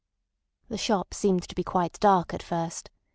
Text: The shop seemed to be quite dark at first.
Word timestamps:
The 0.69 0.79
shop 0.79 1.13
seemed 1.13 1.47
to 1.47 1.53
be 1.53 1.63
quite 1.63 1.99
dark 1.99 2.33
at 2.33 2.41
first. 2.41 2.89